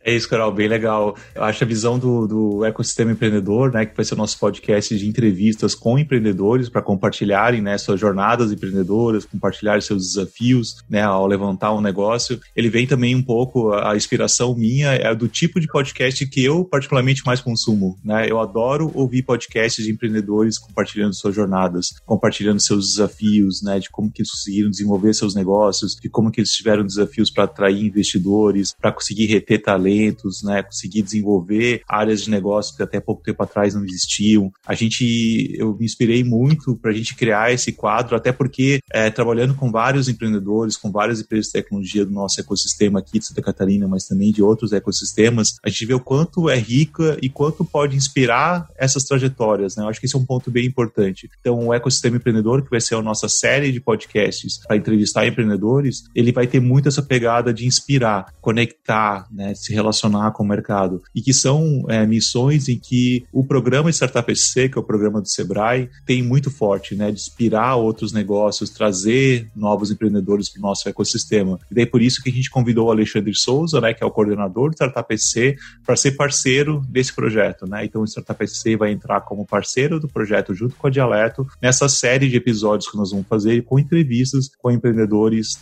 É 0.04 0.14
isso, 0.14 0.30
Carol, 0.30 0.52
bem 0.52 0.68
legal. 0.68 1.16
Eu 1.36 1.44
acho 1.44 1.64
a 1.64 1.68
visão 1.68 2.00
do, 2.00 2.26
do 2.26 2.66
ecossistema 2.66 3.12
empreendedor, 3.12 3.74
né, 3.74 3.86
que 3.86 3.96
vai 3.96 4.06
ser 4.06 4.14
o 4.14 4.18
nosso 4.18 4.40
podcast 4.40 4.98
de 4.98 5.08
entrevistas 5.08 5.76
com 5.76 6.00
empreendedores 6.00 6.70
para 6.70 6.82
compartilharem 6.82 7.62
né, 7.62 7.78
suas 7.78 8.00
jornadas 8.00 8.52
empreendedoras, 8.52 9.26
compartilhar 9.26 9.82
seus 9.82 10.14
desafios 10.14 10.78
né, 10.90 11.02
ao 11.02 11.28
levantar 11.28 11.74
um 11.74 11.82
negócio. 11.82 12.40
Ele 12.56 12.70
vem 12.70 12.88
também 12.88 13.16
um 13.16 13.24
pouco, 13.24 13.74
a 13.74 13.96
inspiração 13.96 14.56
minha 14.56 14.94
é 14.94 15.14
do 15.14 15.28
tipo 15.28 15.60
de 15.60 15.68
podcast 15.68 16.26
que 16.28 16.44
eu 16.44 16.64
particularmente 16.64 17.26
mais 17.26 17.42
consumo. 17.42 17.98
Né? 18.04 18.30
Eu 18.30 18.40
adoro 18.40 18.92
ouvir 18.96 19.24
podcasts 19.24 19.84
de 19.84 19.92
empreendedores 19.92 20.58
compartilhando 20.58 21.14
suas 21.14 21.36
jornadas, 21.36 21.88
compartilhando 22.06 22.60
seus 22.60 22.94
desafios, 22.94 23.62
né, 23.62 23.80
de 23.80 23.90
como 23.90 24.12
que 24.12 24.22
eles 24.22 24.32
conseguiram 24.32 24.70
desenvolver 24.70 25.14
seus 25.14 25.36
negócios, 25.40 25.96
de 25.96 26.10
como 26.10 26.32
que 26.32 26.42
eles 26.42 26.52
tiveram 26.52 26.86
desafios 26.86 27.30
para 27.30 27.46
atrair 27.46 27.86
investidores, 27.86 28.74
para 28.80 28.92
conseguir 28.92 29.28
reter 29.28 29.62
talentos, 29.62 30.44
né, 30.44 30.62
conseguir 30.64 31.02
desenvolver 31.02 31.82
áreas 31.88 32.22
de 32.22 32.30
negócio 32.30 32.76
que 32.76 32.84
até 32.84 33.00
pouco 33.00 33.24
tempo 33.24 33.42
atrás 33.42 33.74
não 33.74 33.84
existiam. 33.84 34.52
A 34.66 34.76
gente, 34.76 35.56
eu 35.58 35.76
me 35.78 35.86
inspirei 35.86 36.24
muito 36.24 36.76
para 36.76 36.92
a 36.92 36.94
gente 36.94 37.16
criar 37.16 37.54
esse 37.54 37.72
quadro, 37.72 38.16
até 38.16 38.32
porque 38.32 38.80
é, 38.92 39.10
trabalhando 39.10 39.56
com 39.56 39.72
vários 39.72 40.10
empreendedores, 40.10 40.76
com 40.76 40.92
várias 40.92 41.22
empresas 41.22 41.48
de 41.48 41.54
tecnologia 41.54 42.06
do 42.06 42.12
nosso 42.12 42.40
ecossistema 42.42 43.00
aqui 43.00 43.20
de 43.20 43.26
Santa 43.26 43.42
Catarina, 43.42 43.88
mas 43.88 44.06
também 44.06 44.32
de 44.32 44.44
outros 44.44 44.74
ecossistemas, 44.74 45.56
a 45.64 45.70
gente 45.70 45.86
vê 45.86 45.94
o 45.94 46.00
quanto 46.00 46.50
é 46.50 46.58
rica 46.58 47.18
e 47.22 47.30
quanto 47.30 47.64
pode 47.64 47.96
inspirar 47.96 48.68
essas 48.78 49.04
trajetórias, 49.04 49.76
né? 49.76 49.84
Eu 49.84 49.90
acho 49.90 50.00
que 50.00 50.06
esse 50.06 50.16
é 50.16 50.20
um 50.20 50.26
ponto 50.26 50.52
bem 50.52 50.66
importante. 50.66 51.30
Então, 51.40 51.68
o 51.68 51.74
ecossistema 51.74 52.10
Sistema 52.10 52.18
Empreendedor, 52.18 52.64
que 52.64 52.70
vai 52.70 52.82
ser 52.82 52.96
a 52.96 53.02
nossa 53.02 53.28
série 53.28 53.72
de 53.72 53.80
podcasts 53.80 54.60
para 54.66 54.78
entrevistar 54.78 55.19
empreendedores, 55.28 56.04
ele 56.16 56.32
vai 56.32 56.48
ter 56.48 56.60
muito 56.60 56.88
essa 56.88 57.02
pegada 57.02 57.54
de 57.54 57.66
inspirar, 57.66 58.34
conectar, 58.42 59.28
né, 59.32 59.54
se 59.56 59.74
relacionar 59.74 60.32
com 60.32 60.44
o 60.44 60.48
mercado. 60.48 61.02
E 61.16 61.22
que 61.22 61.34
são 61.34 61.86
é, 61.90 62.06
missões 62.06 62.68
em 62.70 62.78
que 62.78 63.26
o 63.32 63.46
programa 63.46 63.90
Startup 63.90 64.36
SC, 64.36 64.70
que 64.70 64.78
é 64.78 64.82
o 64.82 64.84
programa 64.84 65.22
do 65.22 65.28
Sebrae, 65.28 65.90
tem 66.06 66.22
muito 66.24 66.50
forte, 66.50 66.96
né, 66.96 67.12
de 67.12 67.20
inspirar 67.20 67.76
outros 67.76 68.12
negócios, 68.12 68.70
trazer 68.70 69.50
novos 69.56 69.92
empreendedores 69.92 70.50
para 70.50 70.60
o 70.60 70.62
nosso 70.64 70.88
ecossistema. 70.88 71.60
E 71.70 71.76
daí 71.76 71.86
por 71.86 72.02
isso 72.02 72.22
que 72.22 72.30
a 72.30 72.34
gente 72.34 72.50
convidou 72.50 72.88
o 72.88 72.92
Alexandre 72.92 73.34
Souza, 73.36 73.82
né, 73.82 73.94
que 73.94 74.04
é 74.04 74.08
o 74.08 74.12
coordenador 74.12 74.70
do 74.70 74.76
Startup 74.76 75.18
SC, 75.18 75.56
para 75.86 75.96
ser 75.96 76.12
parceiro 76.12 76.82
desse 76.90 77.14
projeto. 77.14 77.68
Né? 77.68 77.86
Então 77.86 78.02
o 78.02 78.06
Startup 78.06 78.48
SC 78.48 78.76
vai 78.76 78.92
entrar 78.92 79.22
como 79.22 79.46
parceiro 79.46 80.00
do 80.00 80.08
projeto 80.08 80.54
junto 80.54 80.76
com 80.76 80.88
a 80.88 80.90
Dialeto 80.90 81.48
nessa 81.62 81.88
série 81.90 82.30
de 82.30 82.38
episódios 82.38 82.90
que 82.90 82.98
nós 82.98 83.12
vamos 83.12 83.28
fazer 83.28 83.64
com 83.64 83.80
entrevistas 83.80 84.50
com 84.58 84.72
empreendedores 84.72 85.09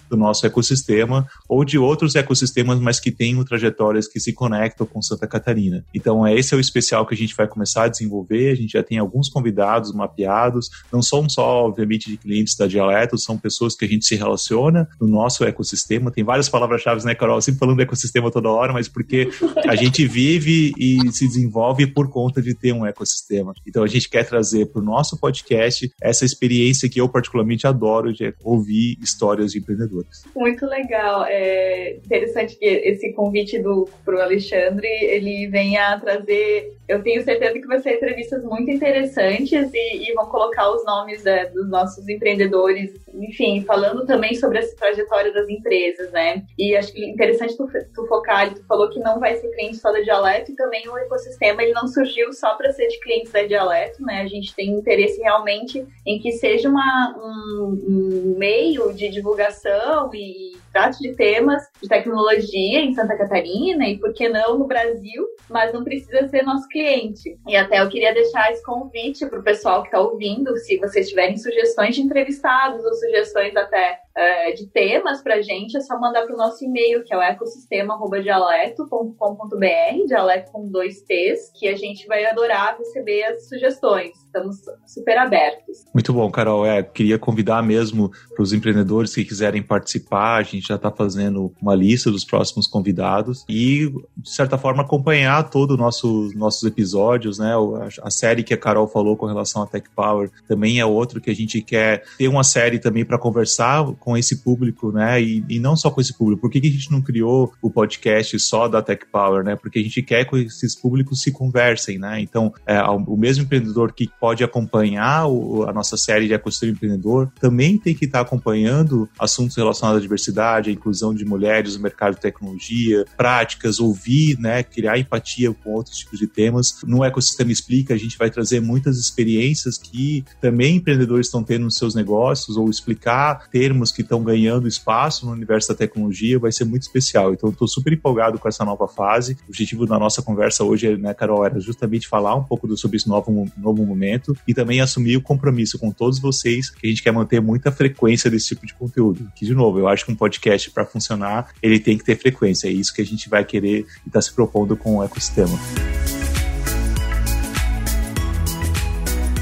do 0.09 0.17
nosso 0.17 0.45
ecossistema 0.45 1.27
ou 1.47 1.63
de 1.63 1.77
outros 1.77 2.15
ecossistemas, 2.15 2.79
mas 2.79 2.99
que 2.99 3.11
tenham 3.11 3.43
trajetórias 3.43 4.07
que 4.07 4.19
se 4.19 4.33
conectam 4.33 4.85
com 4.85 5.01
Santa 5.01 5.27
Catarina. 5.27 5.83
Então, 5.93 6.27
esse 6.27 6.53
é 6.53 6.57
o 6.57 6.59
especial 6.59 7.05
que 7.05 7.13
a 7.13 7.17
gente 7.17 7.35
vai 7.35 7.47
começar 7.47 7.83
a 7.83 7.87
desenvolver. 7.87 8.51
A 8.51 8.55
gente 8.55 8.73
já 8.73 8.83
tem 8.83 8.97
alguns 8.97 9.29
convidados 9.29 9.93
mapeados, 9.93 10.69
não 10.91 11.01
são 11.01 11.27
só, 11.29 11.65
obviamente, 11.65 12.09
de 12.09 12.17
clientes 12.17 12.55
da 12.55 12.67
Dialeto, 12.67 13.17
são 13.17 13.37
pessoas 13.37 13.75
que 13.75 13.85
a 13.85 13.87
gente 13.87 14.05
se 14.05 14.15
relaciona 14.15 14.87
no 14.99 15.07
nosso 15.07 15.43
ecossistema. 15.43 16.11
Tem 16.11 16.23
várias 16.23 16.49
palavras-chave, 16.49 17.05
né, 17.05 17.15
Carol? 17.15 17.41
Sempre 17.41 17.59
falando 17.59 17.77
do 17.77 17.81
ecossistema 17.81 18.31
toda 18.31 18.49
hora, 18.49 18.73
mas 18.73 18.87
porque 18.87 19.29
a 19.67 19.75
gente 19.75 20.05
vive 20.05 20.73
e 20.77 20.99
se 21.11 21.27
desenvolve 21.27 21.87
por 21.87 22.09
conta 22.09 22.41
de 22.41 22.53
ter 22.53 22.73
um 22.73 22.85
ecossistema. 22.85 23.53
Então, 23.65 23.83
a 23.83 23.87
gente 23.87 24.09
quer 24.09 24.23
trazer 24.25 24.67
para 24.67 24.81
o 24.81 24.85
nosso 24.85 25.17
podcast 25.17 25.91
essa 26.01 26.25
experiência 26.25 26.89
que 26.89 26.99
eu 26.99 27.07
particularmente 27.07 27.67
adoro 27.67 28.13
de 28.13 28.33
ouvir 28.43 28.97
histórias 29.01 29.36
de 29.45 29.59
empreendedores. 29.59 30.25
Muito 30.35 30.65
legal. 30.65 31.25
É 31.25 31.95
interessante 31.95 32.57
que 32.57 32.65
esse 32.65 33.13
convite 33.13 33.59
do 33.59 33.87
pro 34.05 34.21
Alexandre 34.21 34.87
ele 34.87 35.47
venha 35.47 35.99
trazer. 35.99 36.76
Eu 36.87 37.03
tenho 37.03 37.23
certeza 37.23 37.53
que 37.53 37.67
vai 37.67 37.79
ser 37.79 37.95
entrevistas 37.95 38.43
muito 38.43 38.71
interessantes 38.71 39.69
e, 39.73 40.09
e 40.09 40.13
vão 40.13 40.25
colocar 40.27 40.71
os 40.71 40.85
nomes 40.85 41.25
é, 41.25 41.45
dos 41.47 41.69
nossos 41.69 42.07
empreendedores, 42.07 42.93
enfim, 43.13 43.63
falando 43.65 44.05
também 44.05 44.35
sobre 44.35 44.59
essa 44.59 44.75
trajetória 44.75 45.33
das 45.33 45.49
empresas, 45.49 46.11
né? 46.11 46.43
E 46.57 46.75
acho 46.75 46.93
que 46.93 47.05
interessante 47.05 47.57
tu, 47.57 47.67
tu 47.93 48.07
focar, 48.07 48.53
tu 48.53 48.63
falou 48.65 48.89
que 48.89 48.99
não 48.99 49.19
vai 49.19 49.35
ser 49.35 49.49
cliente 49.49 49.77
só 49.77 49.91
da 49.91 49.99
Dialeto 49.99 50.51
e 50.51 50.55
também 50.55 50.87
o 50.87 50.97
ecossistema 50.97 51.61
ele 51.61 51.73
não 51.73 51.87
surgiu 51.87 52.31
só 52.31 52.55
para 52.55 52.71
ser 52.71 52.87
de 52.87 52.99
clientes 52.99 53.31
da 53.31 53.43
Dialeto, 53.43 54.01
né? 54.03 54.21
A 54.21 54.27
gente 54.27 54.55
tem 54.55 54.69
interesse 54.69 55.19
realmente 55.21 55.85
em 56.05 56.19
que 56.19 56.31
seja 56.31 56.69
uma, 56.69 57.15
um, 57.17 57.83
um 57.87 58.35
meio 58.37 58.93
de 58.93 59.09
divulgação 59.09 60.09
e 60.13 60.55
trate 60.77 60.99
de 60.99 61.15
temas 61.15 61.63
de 61.81 61.89
tecnologia 61.89 62.79
em 62.79 62.93
Santa 62.93 63.17
Catarina 63.17 63.87
e 63.87 63.97
por 63.97 64.13
que 64.13 64.29
não 64.29 64.59
no 64.59 64.67
Brasil, 64.67 65.25
mas 65.49 65.73
não 65.73 65.83
precisa 65.83 66.27
ser 66.27 66.43
nosso 66.43 66.67
cliente. 66.67 67.35
E 67.47 67.55
até 67.55 67.81
eu 67.81 67.89
queria 67.89 68.13
deixar 68.13 68.51
esse 68.51 68.63
convite 68.63 69.25
para 69.25 69.39
o 69.39 69.43
pessoal 69.43 69.81
que 69.81 69.87
está 69.87 69.99
ouvindo, 69.99 70.55
se 70.57 70.77
vocês 70.77 71.09
tiverem 71.09 71.35
sugestões 71.35 71.95
de 71.95 72.01
entrevistados 72.01 72.85
ou 72.85 72.93
sugestões 72.93 73.55
até 73.55 73.99
uh, 74.17 74.55
de 74.55 74.65
temas 74.67 75.21
para 75.21 75.41
gente, 75.41 75.75
é 75.77 75.81
só 75.81 75.99
mandar 75.99 76.23
para 76.23 76.33
o 76.33 76.37
nosso 76.37 76.63
e-mail, 76.65 77.03
que 77.03 77.13
é 77.13 77.17
o 77.17 77.21
ecossistema.dialeto.com.br, 77.21 80.07
dialeto 80.07 80.51
com 80.51 80.67
dois 80.69 81.01
T's, 81.01 81.51
que 81.57 81.67
a 81.67 81.75
gente 81.75 82.07
vai 82.07 82.25
adorar 82.25 82.77
receber 82.77 83.25
as 83.25 83.47
sugestões. 83.47 84.17
Estamos 84.25 84.57
super 84.85 85.17
abertos. 85.17 85.85
Muito 85.93 86.13
bom, 86.13 86.31
Carol. 86.31 86.65
É, 86.65 86.81
queria 86.83 87.19
convidar 87.19 87.61
mesmo 87.63 88.11
para 88.33 88.43
os 88.43 88.53
empreendedores 88.53 89.13
que 89.13 89.25
quiserem 89.25 89.61
participar, 89.61 90.37
a 90.37 90.43
gente 90.43 90.67
já 90.67 90.75
está 90.75 90.91
fazendo 90.91 91.53
uma 91.61 91.75
lista 91.75 92.11
dos 92.11 92.25
próximos 92.25 92.67
convidados 92.67 93.45
e, 93.49 93.91
de 94.15 94.29
certa 94.29 94.57
forma, 94.57 94.83
acompanhar 94.83 95.49
todos 95.49 95.75
os 95.75 95.79
nosso, 95.79 96.31
nossos 96.35 96.63
episódios, 96.63 97.39
né? 97.39 97.53
A, 97.53 98.07
a, 98.07 98.11
série 98.11 98.43
que 98.43 98.53
a 98.53 98.57
Carol 98.57 98.87
falou 98.87 99.15
com 99.15 99.25
relação 99.25 99.61
à 99.61 99.67
Tech 99.67 99.87
Power 99.95 100.29
também 100.47 100.79
é 100.79 100.85
outro 100.85 101.21
que 101.21 101.29
a 101.29 101.35
gente 101.35 101.61
quer 101.61 102.03
ter 102.17 102.27
uma 102.27 102.43
série 102.43 102.79
também 102.79 103.05
para 103.05 103.17
conversar 103.17 103.85
com 104.07 104.15
esse 104.15 104.37
público, 104.37 104.89
né? 104.89 105.21
E, 105.21 105.43
e, 105.49 105.59
não 105.59 105.75
só 105.75 105.91
com 105.91 105.99
esse 105.99 106.17
público. 106.17 106.39
Por 106.39 106.49
que, 106.49 106.61
que 106.61 106.69
a 106.69 106.71
gente 106.71 106.89
não 106.89 107.01
criou 107.01 107.53
o 107.61 107.69
podcast 107.69 108.39
só 108.39 108.69
da 108.69 108.81
Tech 108.81 109.05
Power, 109.11 109.43
né? 109.43 109.57
Porque 109.57 109.79
a 109.79 109.83
gente 109.83 110.01
quer 110.01 110.23
que 110.23 110.37
esses 110.37 110.73
públicos 110.73 111.21
se 111.21 111.29
conversem, 111.29 111.99
né? 111.99 112.21
Então, 112.21 112.53
é, 112.65 112.81
o 112.81 113.17
mesmo 113.17 113.43
empreendedor 113.43 113.91
que 113.91 114.09
pode 114.17 114.45
acompanhar 114.45 115.27
o, 115.27 115.65
a 115.67 115.73
nossa 115.73 115.97
série 115.97 116.25
de 116.25 116.33
ecossistema 116.33 116.71
empreendedor 116.71 117.29
também 117.37 117.77
tem 117.77 117.93
que 117.93 118.05
estar 118.05 118.19
tá 118.19 118.21
acompanhando 118.23 119.09
assuntos 119.19 119.57
relacionados 119.57 119.99
à 119.99 120.01
diversidade 120.01 120.69
a 120.69 120.73
inclusão 120.73 121.13
de 121.13 121.25
mulheres 121.25 121.75
no 121.75 121.83
mercado 121.83 122.15
de 122.15 122.21
tecnologia, 122.21 123.03
práticas, 123.17 123.77
ouvir, 123.77 124.39
né, 124.39 124.63
criar 124.63 124.97
empatia 124.97 125.53
com 125.53 125.73
outros 125.73 125.97
tipos 125.97 126.17
de 126.17 126.27
temas. 126.27 126.77
No 126.85 127.03
Ecossistema 127.03 127.51
Explica, 127.51 127.93
a 127.93 127.97
gente 127.97 128.17
vai 128.17 128.29
trazer 128.29 128.61
muitas 128.61 128.97
experiências 128.97 129.77
que 129.77 130.23
também 130.39 130.77
empreendedores 130.77 131.27
estão 131.27 131.43
tendo 131.43 131.65
nos 131.65 131.75
seus 131.75 131.93
negócios, 131.93 132.55
ou 132.55 132.69
explicar 132.69 133.49
termos 133.49 133.96
que 133.97 134.03
estão 134.03 134.23
ganhando 134.23 134.67
espaço 134.67 135.25
no 135.25 135.31
universo 135.31 135.69
da 135.69 135.75
tecnologia, 135.75 136.37
vai 136.37 136.51
ser 136.51 136.65
muito 136.65 136.83
especial. 136.83 137.33
Então, 137.33 137.49
estou 137.49 137.67
super 137.67 137.91
empolgado 137.91 138.37
com 138.37 138.47
essa 138.47 138.63
nova 138.63 138.87
fase. 138.87 139.33
O 139.47 139.49
objetivo 139.49 139.87
da 139.87 139.97
nossa 139.97 140.21
conversa 140.21 140.63
hoje, 140.63 140.95
né, 140.97 141.15
Carol, 141.15 141.43
era 141.43 141.59
justamente 141.59 142.07
falar 142.07 142.35
um 142.35 142.43
pouco 142.43 142.77
sobre 142.77 142.97
esse 142.97 143.09
novo, 143.09 143.51
novo 143.57 143.83
momento 143.83 144.37
e 144.47 144.53
também 144.53 144.81
assumir 144.81 145.17
o 145.17 145.21
compromisso 145.21 145.79
com 145.79 145.91
todos 145.91 146.19
vocês 146.19 146.69
que 146.69 146.85
a 146.85 146.89
gente 146.89 147.01
quer 147.01 147.11
manter 147.11 147.41
muita 147.41 147.71
frequência 147.71 148.29
desse 148.29 148.49
tipo 148.49 148.67
de 148.67 148.73
conteúdo. 148.75 149.31
Que, 149.35 149.45
de 149.45 149.55
novo, 149.55 149.79
eu 149.79 149.87
acho 149.87 150.05
que 150.05 150.11
um 150.11 150.15
podcast 150.15 150.69
para 150.69 150.85
funcionar, 150.85 151.49
ele 151.61 151.79
tem 151.79 151.97
que 151.97 152.03
ter 152.03 152.17
frequência. 152.19 152.67
É 152.67 152.71
isso 152.71 152.93
que 152.93 153.01
a 153.01 153.05
gente 153.05 153.27
vai 153.27 153.43
querer 153.43 153.87
e 154.05 154.09
está 154.09 154.21
se 154.21 154.31
propondo 154.31 154.77
com 154.77 154.97
o 154.97 155.03
ecossistema. 155.03 155.57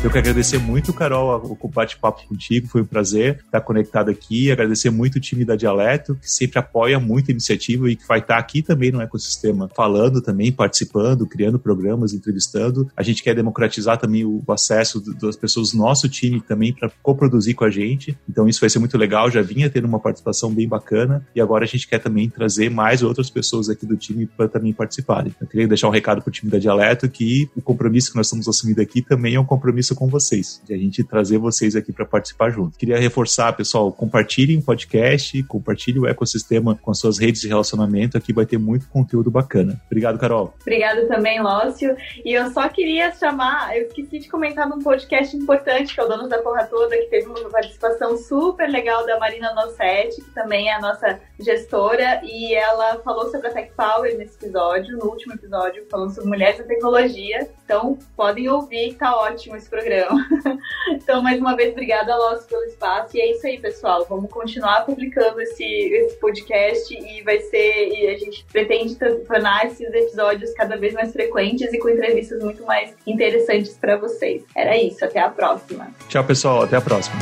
Eu 0.05 0.11
quero 0.11 0.19
agradecer 0.19 0.59
muito, 0.59 0.93
Carol, 0.93 1.57
o 1.59 1.67
bate-papo 1.67 2.27
contigo. 2.27 2.67
Foi 2.67 2.83
um 2.83 2.85
prazer 2.85 3.39
estar 3.43 3.59
conectado 3.59 4.11
aqui. 4.11 4.51
Agradecer 4.51 4.91
muito 4.91 5.15
o 5.15 5.19
time 5.19 5.43
da 5.43 5.55
Dialeto, 5.55 6.13
que 6.21 6.29
sempre 6.29 6.59
apoia 6.59 6.99
muito 6.99 7.29
a 7.29 7.31
iniciativa 7.31 7.89
e 7.89 7.95
que 7.95 8.07
vai 8.07 8.19
estar 8.19 8.37
aqui 8.37 8.61
também 8.61 8.91
no 8.91 9.01
ecossistema, 9.01 9.67
falando 9.75 10.21
também, 10.21 10.51
participando, 10.51 11.25
criando 11.25 11.57
programas, 11.57 12.13
entrevistando. 12.13 12.87
A 12.95 13.01
gente 13.01 13.23
quer 13.23 13.33
democratizar 13.33 13.97
também 13.97 14.23
o 14.23 14.43
acesso 14.49 15.01
das 15.15 15.35
pessoas 15.35 15.71
do 15.71 15.79
nosso 15.79 16.07
time 16.07 16.39
também 16.39 16.71
para 16.71 16.91
coproduzir 17.01 17.55
com 17.55 17.65
a 17.65 17.71
gente. 17.71 18.15
Então 18.29 18.47
isso 18.47 18.59
vai 18.59 18.69
ser 18.69 18.77
muito 18.77 18.99
legal. 18.99 19.31
Já 19.31 19.41
vinha 19.41 19.71
tendo 19.71 19.87
uma 19.87 19.99
participação 19.99 20.53
bem 20.53 20.67
bacana 20.67 21.25
e 21.33 21.41
agora 21.41 21.63
a 21.63 21.67
gente 21.67 21.87
quer 21.87 21.97
também 21.97 22.29
trazer 22.29 22.69
mais 22.69 23.01
outras 23.01 23.31
pessoas 23.31 23.69
aqui 23.69 23.87
do 23.87 23.97
time 23.97 24.27
para 24.27 24.47
também 24.47 24.71
participarem. 24.71 25.33
Eu 25.41 25.47
queria 25.47 25.67
deixar 25.67 25.87
um 25.87 25.91
recado 25.91 26.21
para 26.21 26.29
o 26.29 26.31
time 26.31 26.51
da 26.51 26.59
Dialeto 26.59 27.09
que 27.09 27.49
o 27.55 27.61
compromisso 27.61 28.11
que 28.11 28.17
nós 28.17 28.27
estamos 28.27 28.47
assumindo 28.47 28.79
aqui 28.79 29.01
também 29.01 29.33
é 29.33 29.39
um 29.39 29.45
compromisso 29.45 29.94
com 29.95 30.07
vocês, 30.07 30.61
de 30.65 30.73
a 30.73 30.77
gente 30.77 31.03
trazer 31.03 31.37
vocês 31.37 31.75
aqui 31.75 31.91
para 31.91 32.05
participar 32.05 32.49
junto. 32.49 32.77
Queria 32.77 32.99
reforçar, 32.99 33.53
pessoal, 33.53 33.91
compartilhem 33.91 34.57
o 34.57 34.61
podcast, 34.61 35.41
compartilhem 35.43 36.01
o 36.01 36.07
ecossistema 36.07 36.75
com 36.75 36.91
as 36.91 36.99
suas 36.99 37.17
redes 37.17 37.41
de 37.41 37.47
relacionamento, 37.47 38.17
aqui 38.17 38.33
vai 38.33 38.45
ter 38.45 38.57
muito 38.57 38.87
conteúdo 38.87 39.31
bacana. 39.31 39.81
Obrigado, 39.85 40.19
Carol. 40.19 40.53
Obrigado 40.61 41.07
também, 41.07 41.41
Lócio. 41.41 41.95
E 42.23 42.33
eu 42.33 42.49
só 42.51 42.67
queria 42.69 43.13
chamar, 43.13 43.77
eu 43.77 43.87
esqueci 43.87 44.19
de 44.19 44.29
comentar 44.29 44.67
num 44.67 44.79
podcast 44.79 45.35
importante, 45.35 45.93
que 45.93 45.99
é 45.99 46.03
o 46.03 46.07
Donos 46.07 46.29
da 46.29 46.39
Porra 46.39 46.65
Toda, 46.65 46.95
que 46.97 47.05
teve 47.05 47.27
uma 47.27 47.49
participação 47.49 48.17
super 48.17 48.69
legal 48.69 49.05
da 49.05 49.19
Marina 49.19 49.53
Nossetti, 49.53 50.21
que 50.21 50.31
também 50.31 50.69
é 50.69 50.75
a 50.75 50.81
nossa 50.81 51.19
gestora, 51.39 52.21
e 52.23 52.53
ela 52.53 52.99
falou 52.99 53.29
sobre 53.29 53.47
a 53.47 53.53
Tech 53.53 53.71
Power 53.75 54.17
nesse 54.17 54.35
episódio, 54.35 54.97
no 54.97 55.05
último 55.05 55.33
episódio, 55.33 55.85
falando 55.89 56.13
sobre 56.13 56.29
mulheres 56.29 56.59
na 56.59 56.65
tecnologia. 56.65 57.49
Então, 57.63 57.97
podem 58.15 58.49
ouvir, 58.49 58.95
tá 58.95 59.15
ótimo 59.15 59.55
esse 59.55 59.69
programa. 59.75 60.25
então, 60.91 61.21
mais 61.21 61.39
uma 61.39 61.55
vez, 61.55 61.71
obrigada, 61.71 62.15
Lócio, 62.15 62.47
pelo 62.47 62.63
espaço. 62.63 63.15
E 63.17 63.21
é 63.21 63.31
isso 63.31 63.45
aí, 63.45 63.59
pessoal. 63.59 64.05
Vamos 64.09 64.31
continuar 64.31 64.85
publicando 64.85 65.41
esse, 65.41 65.63
esse 65.63 66.15
podcast 66.17 66.93
e 66.93 67.21
vai 67.23 67.39
ser. 67.39 67.89
E 67.89 68.07
a 68.07 68.17
gente 68.17 68.45
pretende 68.51 68.95
tornar 68.95 69.65
esses 69.65 69.93
episódios 69.93 70.53
cada 70.53 70.77
vez 70.77 70.93
mais 70.93 71.11
frequentes 71.11 71.73
e 71.73 71.77
com 71.77 71.89
entrevistas 71.89 72.41
muito 72.41 72.63
mais 72.65 72.95
interessantes 73.05 73.77
para 73.77 73.97
vocês. 73.97 74.43
Era 74.55 74.77
isso, 74.77 75.03
até 75.03 75.19
a 75.19 75.29
próxima. 75.29 75.87
Tchau, 76.07 76.23
pessoal, 76.23 76.63
até 76.63 76.77
a 76.77 76.81
próxima. 76.81 77.15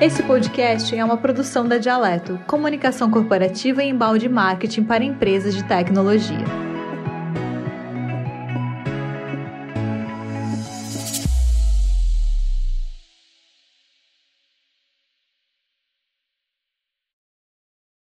Esse 0.00 0.22
podcast 0.22 0.96
é 0.96 1.04
uma 1.04 1.18
produção 1.18 1.68
da 1.68 1.76
Dialeto, 1.76 2.40
comunicação 2.46 3.10
corporativa 3.10 3.82
e 3.82 3.90
embalde 3.90 4.30
marketing 4.30 4.84
para 4.84 5.04
empresas 5.04 5.54
de 5.54 5.62
tecnologia. 5.64 6.69